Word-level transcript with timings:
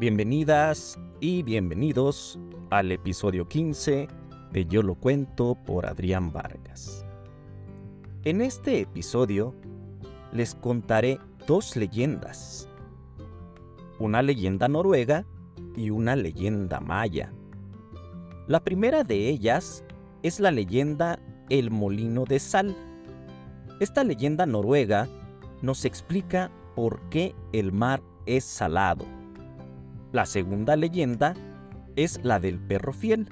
Bienvenidas 0.00 0.98
y 1.20 1.42
bienvenidos 1.42 2.38
al 2.70 2.90
episodio 2.90 3.46
15 3.46 4.08
de 4.50 4.64
Yo 4.64 4.82
lo 4.82 4.94
cuento 4.94 5.58
por 5.66 5.84
Adrián 5.84 6.32
Vargas. 6.32 7.04
En 8.24 8.40
este 8.40 8.80
episodio 8.80 9.54
les 10.32 10.54
contaré 10.54 11.18
dos 11.46 11.76
leyendas. 11.76 12.66
Una 13.98 14.22
leyenda 14.22 14.68
noruega 14.68 15.26
y 15.76 15.90
una 15.90 16.16
leyenda 16.16 16.80
maya. 16.80 17.30
La 18.46 18.64
primera 18.64 19.04
de 19.04 19.28
ellas 19.28 19.84
es 20.22 20.40
la 20.40 20.50
leyenda 20.50 21.18
El 21.50 21.70
Molino 21.70 22.24
de 22.24 22.38
Sal. 22.38 22.74
Esta 23.80 24.02
leyenda 24.02 24.46
noruega 24.46 25.10
nos 25.60 25.84
explica 25.84 26.50
por 26.74 27.02
qué 27.10 27.34
el 27.52 27.70
mar 27.70 28.00
es 28.24 28.44
salado. 28.44 29.19
La 30.12 30.26
segunda 30.26 30.74
leyenda 30.74 31.34
es 31.94 32.18
la 32.24 32.40
del 32.40 32.58
perro 32.58 32.92
fiel, 32.92 33.28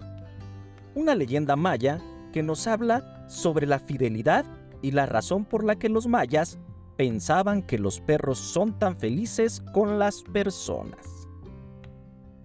una 0.95 1.17
leyenda 1.17 1.57
maya 1.57 2.01
que 2.33 2.43
nos 2.43 2.69
habla 2.69 3.27
sobre 3.29 3.67
la 3.67 3.81
fidelidad 3.81 4.45
y 4.81 4.93
la 4.93 5.07
razón 5.07 5.45
por 5.45 5.65
la 5.65 5.77
que 5.77 5.89
los 5.89 6.07
mayas 6.07 6.59
pensaban 6.97 7.63
que 7.63 7.79
los 7.79 8.01
perros 8.01 8.39
son 8.39 8.79
tan 8.79 8.97
felices 8.97 9.61
con 9.73 9.99
las 9.99 10.23
personas. 10.23 11.29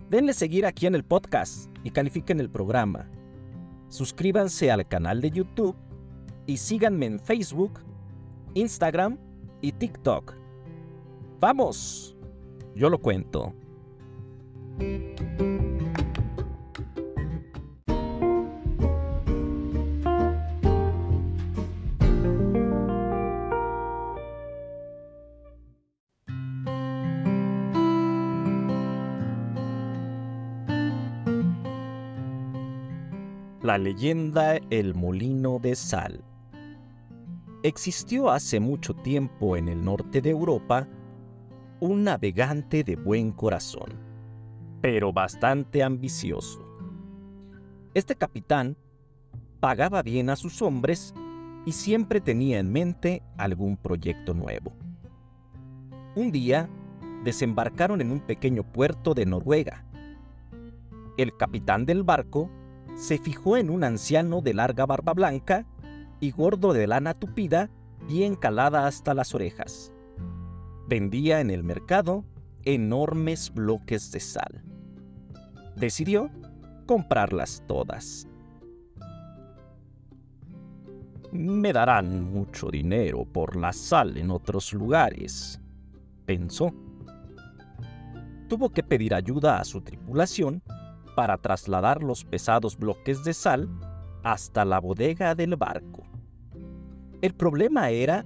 Denle 0.09 0.33
seguir 0.33 0.65
aquí 0.65 0.87
en 0.87 0.95
el 0.95 1.03
podcast 1.03 1.69
y 1.83 1.91
califiquen 1.91 2.39
el 2.39 2.49
programa. 2.49 3.09
Suscríbanse 3.89 4.71
al 4.71 4.87
canal 4.87 5.21
de 5.21 5.29
YouTube 5.29 5.75
y 6.47 6.57
síganme 6.57 7.05
en 7.05 7.19
Facebook, 7.19 7.79
Instagram 8.55 9.17
y 9.61 9.71
TikTok. 9.71 10.33
¡Vamos! 11.39 12.15
Yo 12.75 12.89
lo 12.89 12.97
cuento. 12.97 13.53
La 33.63 33.77
leyenda 33.77 34.57
El 34.69 34.93
Molino 34.93 35.57
de 35.57 35.75
Sal. 35.75 36.21
Existió 37.63 38.29
hace 38.29 38.59
mucho 38.59 38.93
tiempo 38.93 39.55
en 39.55 39.69
el 39.69 39.83
norte 39.83 40.21
de 40.21 40.31
Europa 40.31 40.87
un 41.79 42.03
navegante 42.03 42.83
de 42.83 42.97
buen 42.97 43.31
corazón, 43.31 44.12
pero 44.83 45.13
bastante 45.13 45.81
ambicioso. 45.81 46.59
Este 47.93 48.17
capitán 48.17 48.75
pagaba 49.61 50.01
bien 50.01 50.29
a 50.29 50.35
sus 50.35 50.61
hombres 50.61 51.15
y 51.65 51.71
siempre 51.71 52.19
tenía 52.19 52.59
en 52.59 52.69
mente 52.69 53.23
algún 53.37 53.77
proyecto 53.77 54.33
nuevo. 54.33 54.73
Un 56.17 56.33
día 56.33 56.69
desembarcaron 57.23 58.01
en 58.01 58.11
un 58.11 58.19
pequeño 58.19 58.63
puerto 58.63 59.13
de 59.13 59.25
Noruega. 59.25 59.85
El 61.17 61.37
capitán 61.37 61.85
del 61.85 62.03
barco 62.03 62.51
se 62.95 63.17
fijó 63.17 63.55
en 63.55 63.69
un 63.69 63.85
anciano 63.85 64.41
de 64.41 64.53
larga 64.53 64.85
barba 64.85 65.13
blanca 65.13 65.65
y 66.19 66.31
gordo 66.31 66.73
de 66.73 66.87
lana 66.87 67.13
tupida 67.13 67.69
bien 68.05 68.35
calada 68.35 68.85
hasta 68.85 69.13
las 69.13 69.33
orejas. 69.33 69.93
Vendía 70.89 71.39
en 71.39 71.51
el 71.51 71.63
mercado 71.63 72.25
enormes 72.65 73.49
bloques 73.53 74.11
de 74.11 74.19
sal. 74.19 74.72
Decidió 75.75 76.29
comprarlas 76.85 77.63
todas. 77.67 78.27
Me 81.31 81.73
darán 81.73 82.31
mucho 82.31 82.69
dinero 82.69 83.25
por 83.25 83.55
la 83.55 83.73
sal 83.73 84.17
en 84.17 84.29
otros 84.29 84.71
lugares, 84.71 85.59
pensó. 86.25 86.71
Tuvo 88.47 88.69
que 88.69 88.83
pedir 88.83 89.15
ayuda 89.15 89.59
a 89.59 89.63
su 89.63 89.81
tripulación 89.81 90.61
para 91.15 91.37
trasladar 91.37 92.03
los 92.03 92.23
pesados 92.23 92.77
bloques 92.77 93.23
de 93.23 93.33
sal 93.33 93.67
hasta 94.23 94.63
la 94.63 94.79
bodega 94.79 95.33
del 95.33 95.55
barco. 95.55 96.03
El 97.21 97.33
problema 97.33 97.89
era, 97.89 98.25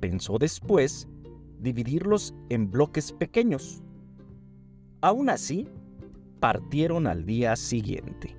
pensó 0.00 0.36
después, 0.38 1.08
dividirlos 1.58 2.34
en 2.48 2.70
bloques 2.70 3.12
pequeños. 3.12 3.82
Aún 5.00 5.30
así, 5.30 5.68
partieron 6.42 7.06
al 7.06 7.24
día 7.24 7.54
siguiente. 7.54 8.36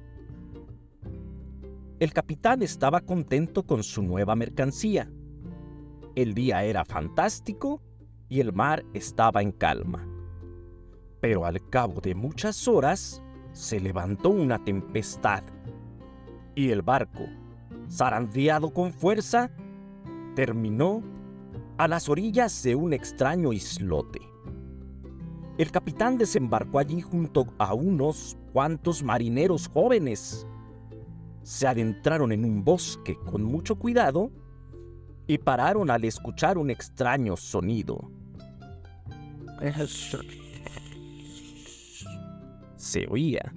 El 2.01 2.11
capitán 2.11 2.61
estaba 2.61 2.99
contento 2.99 3.63
con 3.63 3.81
su 3.81 4.03
nueva 4.03 4.35
mercancía. 4.35 5.09
El 6.13 6.33
día 6.33 6.65
era 6.65 6.83
fantástico 6.83 7.81
y 8.27 8.41
el 8.41 8.51
mar 8.51 8.83
estaba 8.93 9.41
en 9.41 9.53
calma. 9.53 10.05
Pero 11.21 11.45
al 11.45 11.65
cabo 11.69 12.01
de 12.01 12.13
muchas 12.13 12.67
horas, 12.67 13.23
se 13.53 13.79
levantó 13.79 14.31
una 14.31 14.61
tempestad 14.61 15.45
y 16.55 16.71
el 16.71 16.81
barco, 16.81 17.23
zarandeado 17.89 18.73
con 18.73 18.91
fuerza, 18.91 19.49
terminó 20.35 21.01
a 21.77 21.87
las 21.87 22.09
orillas 22.09 22.63
de 22.63 22.75
un 22.75 22.91
extraño 22.91 23.53
islote. 23.53 24.32
El 25.57 25.71
capitán 25.71 26.17
desembarcó 26.17 26.79
allí 26.79 27.01
junto 27.01 27.53
a 27.57 27.73
unos 27.73 28.37
cuantos 28.53 29.03
marineros 29.03 29.67
jóvenes. 29.67 30.47
Se 31.43 31.67
adentraron 31.67 32.31
en 32.31 32.45
un 32.45 32.63
bosque 32.63 33.17
con 33.25 33.43
mucho 33.43 33.75
cuidado 33.75 34.31
y 35.27 35.37
pararon 35.37 35.89
al 35.89 36.05
escuchar 36.05 36.57
un 36.57 36.69
extraño 36.69 37.35
sonido 37.37 38.09
se 42.75 43.07
oía. 43.09 43.53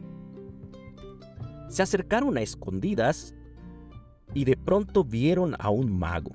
Se 1.69 1.83
acercaron 1.83 2.37
a 2.37 2.43
escondidas 2.43 3.35
y 4.35 4.45
de 4.45 4.57
pronto 4.57 5.05
vieron 5.05 5.57
a 5.59 5.71
un 5.71 5.99
mago. 5.99 6.31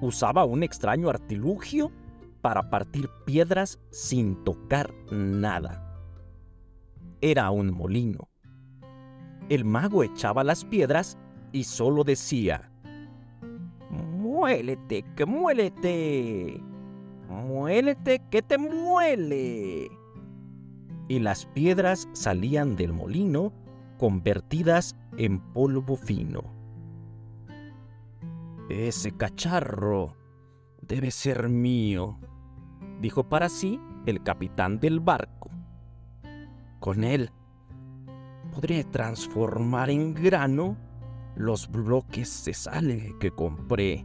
Usaba 0.00 0.44
un 0.44 0.62
extraño 0.62 1.08
artilugio 1.08 1.92
para 2.40 2.70
partir 2.70 3.08
piedras 3.24 3.78
sin 3.90 4.42
tocar 4.44 4.92
nada. 5.10 5.86
Era 7.20 7.50
un 7.50 7.70
molino. 7.72 8.28
El 9.48 9.64
mago 9.64 10.02
echaba 10.02 10.44
las 10.44 10.64
piedras 10.64 11.18
y 11.52 11.64
solo 11.64 12.04
decía, 12.04 12.70
Muélete, 13.90 15.04
que 15.16 15.26
muélete. 15.26 16.62
Muélete, 17.28 18.22
que 18.30 18.42
te 18.42 18.58
muele 18.58 19.90
y 21.10 21.18
las 21.18 21.44
piedras 21.44 22.08
salían 22.12 22.76
del 22.76 22.92
molino 22.92 23.52
convertidas 23.98 24.94
en 25.16 25.40
polvo 25.40 25.96
fino. 25.96 26.44
Ese 28.68 29.10
cacharro 29.10 30.14
debe 30.90 31.10
ser 31.10 31.48
mío, 31.48 32.18
dijo 33.00 33.26
para 33.26 33.48
sí 33.48 33.80
el 34.04 34.22
capitán 34.22 34.78
del 34.78 35.00
barco. 35.00 35.48
Con 36.80 37.04
él 37.04 37.30
podré 38.52 38.84
transformar 38.84 39.88
en 39.88 40.12
grano 40.12 40.76
los 41.34 41.70
bloques 41.70 42.44
de 42.44 42.52
sal 42.52 43.16
que 43.18 43.30
compré 43.30 44.04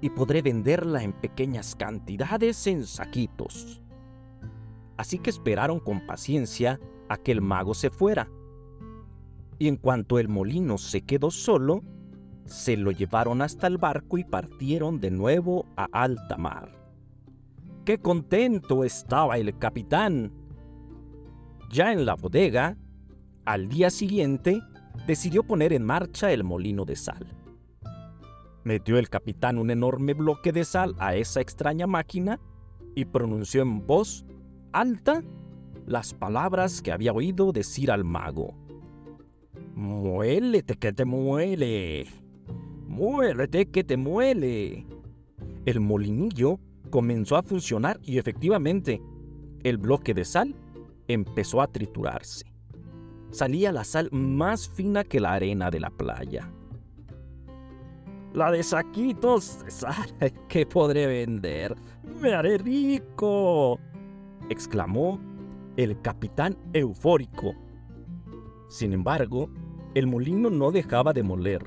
y 0.00 0.08
podré 0.08 0.40
venderla 0.40 1.02
en 1.02 1.12
pequeñas 1.12 1.76
cantidades 1.76 2.66
en 2.66 2.86
saquitos 2.86 3.82
así 5.00 5.18
que 5.18 5.30
esperaron 5.30 5.80
con 5.80 6.06
paciencia 6.06 6.78
a 7.08 7.16
que 7.16 7.32
el 7.32 7.40
mago 7.40 7.72
se 7.72 7.88
fuera. 7.88 8.30
Y 9.58 9.66
en 9.66 9.76
cuanto 9.76 10.18
el 10.18 10.28
molino 10.28 10.76
se 10.76 11.00
quedó 11.00 11.30
solo, 11.30 11.82
se 12.44 12.76
lo 12.76 12.90
llevaron 12.90 13.42
hasta 13.42 13.66
el 13.66 13.78
barco 13.78 14.18
y 14.18 14.24
partieron 14.24 15.00
de 15.00 15.10
nuevo 15.10 15.66
a 15.76 15.86
alta 15.92 16.36
mar. 16.36 16.70
¡Qué 17.84 17.98
contento 17.98 18.84
estaba 18.84 19.38
el 19.38 19.56
capitán! 19.58 20.32
Ya 21.70 21.92
en 21.92 22.04
la 22.04 22.14
bodega, 22.14 22.76
al 23.44 23.68
día 23.68 23.90
siguiente, 23.90 24.60
decidió 25.06 25.42
poner 25.44 25.72
en 25.72 25.84
marcha 25.84 26.32
el 26.32 26.44
molino 26.44 26.84
de 26.84 26.96
sal. 26.96 27.26
Metió 28.64 28.98
el 28.98 29.08
capitán 29.08 29.58
un 29.58 29.70
enorme 29.70 30.14
bloque 30.14 30.52
de 30.52 30.64
sal 30.64 30.94
a 30.98 31.14
esa 31.14 31.40
extraña 31.40 31.86
máquina 31.86 32.38
y 32.94 33.06
pronunció 33.06 33.62
en 33.62 33.86
voz 33.86 34.26
alta 34.72 35.22
las 35.86 36.12
palabras 36.14 36.82
que 36.82 36.92
había 36.92 37.12
oído 37.12 37.52
decir 37.52 37.90
al 37.90 38.04
mago. 38.04 38.54
Muélete 39.74 40.76
que 40.76 40.92
te 40.92 41.04
muele. 41.04 42.06
Muélete 42.90 43.66
que 43.66 43.84
te 43.84 43.96
muele. 43.96 44.84
El 45.64 45.78
molinillo 45.78 46.58
comenzó 46.90 47.36
a 47.36 47.42
funcionar 47.44 48.00
y 48.02 48.18
efectivamente, 48.18 49.00
el 49.62 49.78
bloque 49.78 50.12
de 50.12 50.24
sal 50.24 50.56
empezó 51.06 51.62
a 51.62 51.68
triturarse. 51.68 52.44
Salía 53.30 53.70
la 53.70 53.84
sal 53.84 54.08
más 54.10 54.68
fina 54.68 55.04
que 55.04 55.20
la 55.20 55.34
arena 55.34 55.70
de 55.70 55.78
la 55.78 55.90
playa. 55.90 56.50
La 58.34 58.50
de 58.50 58.64
saquitos 58.64 59.64
de 59.64 59.70
sal 59.70 60.12
que 60.48 60.66
podré 60.66 61.06
vender. 61.06 61.76
¡Me 62.20 62.34
haré 62.34 62.58
rico! 62.58 63.78
exclamó 64.48 65.20
el 65.76 66.00
capitán 66.02 66.58
eufórico. 66.72 67.54
Sin 68.68 68.92
embargo, 68.92 69.48
el 69.94 70.08
molino 70.08 70.50
no 70.50 70.72
dejaba 70.72 71.12
de 71.12 71.22
moler 71.22 71.62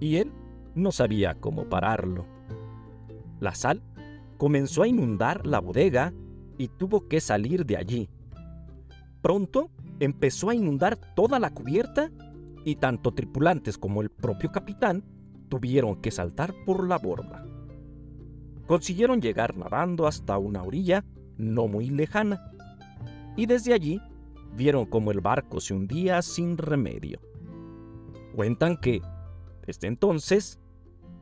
y 0.00 0.16
él 0.16 0.32
no 0.74 0.92
sabía 0.92 1.34
cómo 1.34 1.68
pararlo. 1.68 2.26
La 3.40 3.54
sal 3.54 3.82
comenzó 4.38 4.82
a 4.82 4.88
inundar 4.88 5.46
la 5.46 5.60
bodega 5.60 6.12
y 6.58 6.68
tuvo 6.68 7.08
que 7.08 7.20
salir 7.20 7.66
de 7.66 7.76
allí. 7.76 8.08
Pronto 9.20 9.70
empezó 10.00 10.50
a 10.50 10.54
inundar 10.54 10.96
toda 11.14 11.38
la 11.38 11.50
cubierta 11.50 12.10
y 12.64 12.76
tanto 12.76 13.12
tripulantes 13.12 13.78
como 13.78 14.02
el 14.02 14.10
propio 14.10 14.50
capitán 14.50 15.04
tuvieron 15.48 16.00
que 16.00 16.10
saltar 16.10 16.54
por 16.64 16.86
la 16.88 16.98
borda. 16.98 17.44
Consiguieron 18.66 19.20
llegar 19.20 19.56
nadando 19.56 20.06
hasta 20.06 20.38
una 20.38 20.62
orilla 20.62 21.04
no 21.36 21.66
muy 21.66 21.90
lejana 21.90 22.52
y 23.36 23.46
desde 23.46 23.74
allí 23.74 24.00
vieron 24.56 24.86
como 24.86 25.10
el 25.10 25.20
barco 25.20 25.60
se 25.60 25.74
hundía 25.74 26.22
sin 26.22 26.56
remedio. 26.58 27.20
Cuentan 28.34 28.76
que, 28.76 29.02
desde 29.66 29.88
entonces, 29.88 30.58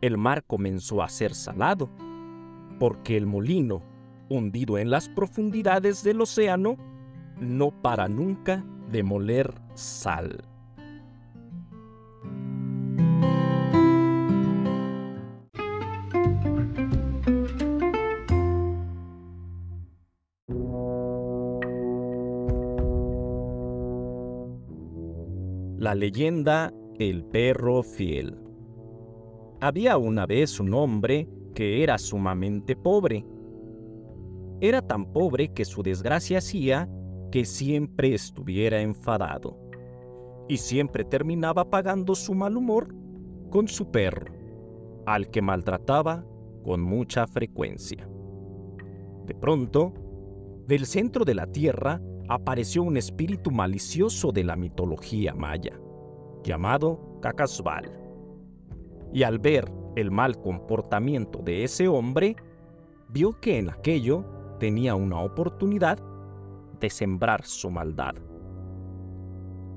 el 0.00 0.16
mar 0.16 0.44
comenzó 0.46 1.02
a 1.02 1.08
ser 1.08 1.34
salado, 1.34 1.90
porque 2.78 3.16
el 3.16 3.26
molino, 3.26 3.82
hundido 4.28 4.78
en 4.78 4.90
las 4.90 5.08
profundidades 5.08 6.02
del 6.02 6.20
océano, 6.20 6.76
no 7.40 7.70
para 7.70 8.08
nunca 8.08 8.64
de 8.90 9.02
moler 9.02 9.52
sal. 9.74 10.44
La 25.78 25.94
leyenda 25.94 26.72
El 26.98 27.24
perro 27.24 27.82
fiel. 27.82 28.49
Había 29.62 29.98
una 29.98 30.24
vez 30.24 30.58
un 30.58 30.72
hombre 30.72 31.28
que 31.54 31.82
era 31.82 31.98
sumamente 31.98 32.76
pobre. 32.76 33.26
Era 34.62 34.80
tan 34.80 35.12
pobre 35.12 35.52
que 35.52 35.66
su 35.66 35.82
desgracia 35.82 36.38
hacía 36.38 36.88
que 37.30 37.44
siempre 37.44 38.14
estuviera 38.14 38.80
enfadado 38.80 39.58
y 40.48 40.56
siempre 40.56 41.04
terminaba 41.04 41.68
pagando 41.68 42.14
su 42.14 42.34
mal 42.34 42.56
humor 42.56 42.94
con 43.50 43.68
su 43.68 43.90
perro, 43.90 44.32
al 45.04 45.28
que 45.28 45.42
maltrataba 45.42 46.24
con 46.64 46.80
mucha 46.80 47.26
frecuencia. 47.26 48.08
De 49.26 49.34
pronto, 49.34 49.92
del 50.66 50.86
centro 50.86 51.26
de 51.26 51.34
la 51.34 51.46
tierra 51.46 52.00
apareció 52.28 52.82
un 52.82 52.96
espíritu 52.96 53.50
malicioso 53.50 54.32
de 54.32 54.44
la 54.44 54.56
mitología 54.56 55.34
maya, 55.34 55.78
llamado 56.42 57.18
Cacasbal. 57.20 58.00
Y 59.12 59.22
al 59.22 59.38
ver 59.38 59.70
el 59.96 60.10
mal 60.10 60.40
comportamiento 60.40 61.40
de 61.40 61.64
ese 61.64 61.88
hombre, 61.88 62.36
vio 63.08 63.40
que 63.40 63.58
en 63.58 63.70
aquello 63.70 64.24
tenía 64.58 64.94
una 64.94 65.20
oportunidad 65.20 65.98
de 66.78 66.90
sembrar 66.90 67.44
su 67.44 67.70
maldad. 67.70 68.14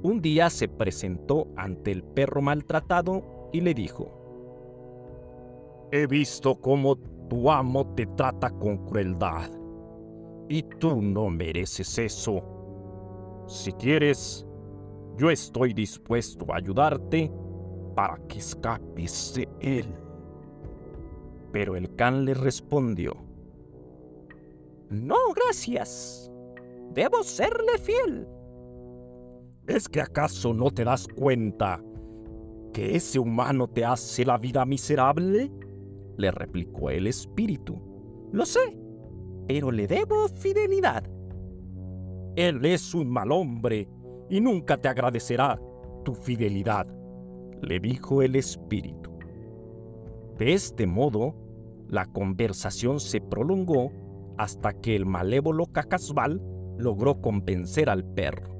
Un 0.03 0.21
día 0.21 0.49
se 0.49 0.67
presentó 0.67 1.47
ante 1.55 1.91
el 1.91 2.03
perro 2.03 2.41
maltratado 2.41 3.49
y 3.53 3.61
le 3.61 3.73
dijo, 3.73 4.19
He 5.91 6.07
visto 6.07 6.55
cómo 6.55 6.97
tu 7.29 7.49
amo 7.49 7.93
te 7.95 8.05
trata 8.07 8.49
con 8.49 8.85
crueldad 8.85 9.49
y 10.49 10.63
tú 10.63 11.01
no 11.01 11.29
mereces 11.29 11.97
eso. 11.97 12.43
Si 13.47 13.71
quieres, 13.73 14.45
yo 15.17 15.29
estoy 15.29 15.73
dispuesto 15.73 16.51
a 16.51 16.57
ayudarte 16.57 17.31
para 17.95 18.17
que 18.27 18.39
escapes 18.39 19.33
de 19.35 19.49
él. 19.59 19.85
Pero 21.51 21.75
el 21.75 21.95
can 21.95 22.25
le 22.25 22.33
respondió, 22.33 23.13
No, 24.89 25.17
gracias. 25.35 26.31
Debo 26.93 27.23
serle 27.23 27.77
fiel. 27.79 28.27
¿Es 29.67 29.87
que 29.87 30.01
acaso 30.01 30.53
no 30.53 30.69
te 30.69 30.83
das 30.83 31.07
cuenta 31.07 31.81
que 32.73 32.95
ese 32.95 33.19
humano 33.19 33.67
te 33.67 33.85
hace 33.85 34.25
la 34.25 34.37
vida 34.37 34.65
miserable? 34.65 35.51
Le 36.17 36.31
replicó 36.31 36.89
el 36.89 37.07
espíritu. 37.07 37.81
Lo 38.31 38.45
sé, 38.45 38.77
pero 39.47 39.71
le 39.71 39.87
debo 39.87 40.27
fidelidad. 40.27 41.03
Él 42.35 42.65
es 42.65 42.93
un 42.93 43.09
mal 43.09 43.31
hombre 43.31 43.87
y 44.29 44.41
nunca 44.41 44.77
te 44.77 44.87
agradecerá 44.87 45.59
tu 46.03 46.13
fidelidad, 46.13 46.87
le 47.63 47.79
dijo 47.79 48.21
el 48.21 48.35
espíritu. 48.35 49.11
De 50.37 50.53
este 50.53 50.87
modo, 50.87 51.35
la 51.87 52.05
conversación 52.05 52.99
se 52.99 53.21
prolongó 53.21 53.91
hasta 54.37 54.73
que 54.73 54.95
el 54.95 55.05
malévolo 55.05 55.67
Cacasbal 55.67 56.41
logró 56.77 57.21
convencer 57.21 57.89
al 57.89 58.03
perro. 58.03 58.51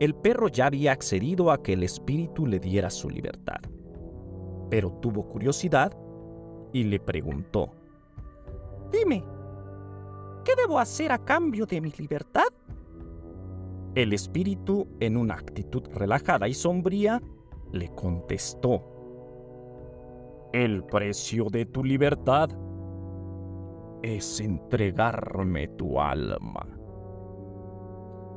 El 0.00 0.14
perro 0.14 0.48
ya 0.48 0.66
había 0.66 0.92
accedido 0.92 1.50
a 1.50 1.62
que 1.62 1.74
el 1.74 1.82
espíritu 1.82 2.46
le 2.46 2.58
diera 2.58 2.90
su 2.90 3.08
libertad, 3.08 3.60
pero 4.70 4.90
tuvo 5.00 5.28
curiosidad 5.28 5.96
y 6.72 6.84
le 6.84 6.98
preguntó, 6.98 7.70
Dime, 8.90 9.22
¿qué 10.44 10.52
debo 10.56 10.78
hacer 10.78 11.12
a 11.12 11.18
cambio 11.18 11.66
de 11.66 11.80
mi 11.80 11.92
libertad? 11.92 12.48
El 13.94 14.12
espíritu, 14.12 14.88
en 15.00 15.16
una 15.16 15.34
actitud 15.34 15.82
relajada 15.92 16.48
y 16.48 16.54
sombría, 16.54 17.22
le 17.72 17.88
contestó, 17.88 18.82
El 20.52 20.84
precio 20.84 21.46
de 21.50 21.64
tu 21.64 21.82
libertad 21.82 22.50
es 24.02 24.40
entregarme 24.40 25.68
tu 25.68 25.98
alma. 25.98 26.66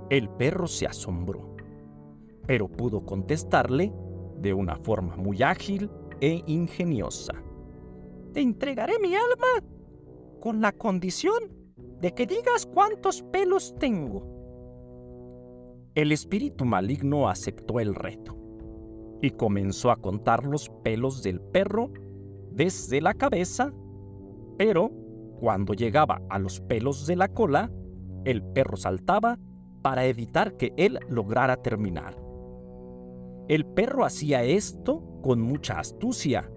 El 0.09 0.29
perro 0.29 0.67
se 0.67 0.87
asombró, 0.87 1.55
pero 2.47 2.69
pudo 2.69 3.05
contestarle 3.05 3.91
de 4.37 4.53
una 4.53 4.77
forma 4.77 5.17
muy 5.17 5.43
ágil 5.43 5.89
e 6.21 6.41
ingeniosa. 6.47 7.33
Te 8.33 8.41
entregaré 8.41 8.99
mi 8.99 9.15
alma 9.15 9.67
con 10.39 10.61
la 10.61 10.71
condición 10.71 11.51
de 11.99 12.13
que 12.13 12.27
digas 12.27 12.65
cuántos 12.65 13.23
pelos 13.23 13.75
tengo. 13.79 14.23
El 15.95 16.11
espíritu 16.11 16.65
maligno 16.65 17.27
aceptó 17.27 17.79
el 17.79 17.95
reto 17.95 18.44
y 19.25 19.31
comenzó 19.31 19.89
a 19.89 19.95
contar 19.95 20.45
los 20.45 20.69
pelos 20.83 21.23
del 21.23 21.41
perro 21.41 21.89
desde 22.51 23.01
la 23.01 23.15
cabeza, 23.15 23.73
pero 24.55 24.91
cuando 25.39 25.73
llegaba 25.73 26.21
a 26.29 26.37
los 26.37 26.61
pelos 26.61 27.07
de 27.07 27.15
la 27.15 27.29
cola, 27.29 27.71
el 28.23 28.43
perro 28.43 28.77
saltaba 28.77 29.39
para 29.81 30.05
evitar 30.05 30.57
que 30.57 30.73
él 30.77 30.99
lograra 31.09 31.57
terminar. 31.57 32.15
El 33.47 33.65
perro 33.65 34.05
hacía 34.05 34.43
esto 34.43 35.03
con 35.23 35.41
mucha 35.41 35.79
astucia, 35.79 36.51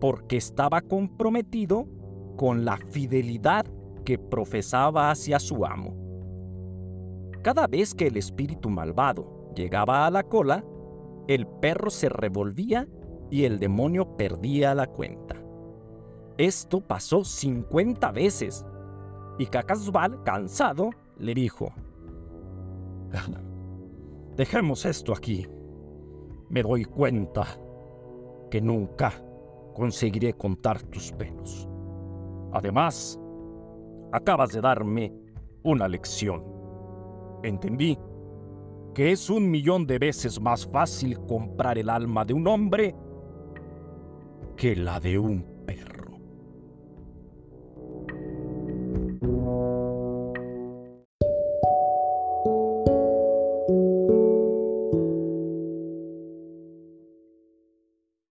porque 0.00 0.36
estaba 0.36 0.80
comprometido 0.80 1.88
con 2.36 2.64
la 2.64 2.76
fidelidad 2.76 3.66
que 4.04 4.18
profesaba 4.18 5.10
hacia 5.10 5.40
su 5.40 5.66
amo. 5.66 5.96
Cada 7.42 7.66
vez 7.66 7.92
que 7.92 8.06
el 8.06 8.16
espíritu 8.16 8.70
malvado 8.70 9.52
llegaba 9.56 10.06
a 10.06 10.10
la 10.10 10.22
cola, 10.22 10.64
el 11.28 11.46
perro 11.46 11.90
se 11.90 12.08
revolvía 12.08 12.88
y 13.30 13.44
el 13.44 13.58
demonio 13.58 14.16
perdía 14.16 14.74
la 14.74 14.86
cuenta. 14.86 15.36
Esto 16.38 16.80
pasó 16.80 17.24
50 17.24 18.10
veces 18.12 18.64
y 19.38 19.46
Cacasbal, 19.46 20.22
cansado, 20.24 20.90
le 21.18 21.34
dijo, 21.34 21.72
Dejemos 24.36 24.84
esto 24.86 25.12
aquí. 25.12 25.46
Me 26.48 26.62
doy 26.62 26.84
cuenta 26.84 27.44
que 28.50 28.60
nunca 28.60 29.12
conseguiré 29.74 30.32
contar 30.32 30.80
tus 30.82 31.12
pelos. 31.12 31.68
Además, 32.52 33.20
acabas 34.12 34.52
de 34.52 34.60
darme 34.60 35.12
una 35.64 35.88
lección. 35.88 36.44
Entendí 37.42 37.98
que 38.98 39.12
es 39.12 39.30
un 39.30 39.48
millón 39.48 39.86
de 39.86 40.00
veces 40.00 40.40
más 40.40 40.66
fácil 40.66 41.20
comprar 41.20 41.78
el 41.78 41.88
alma 41.88 42.24
de 42.24 42.34
un 42.34 42.48
hombre 42.48 42.96
que 44.56 44.74
la 44.74 44.98
de 44.98 45.16
un 45.20 45.57